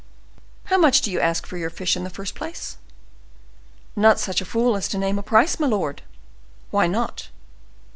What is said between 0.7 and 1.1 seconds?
much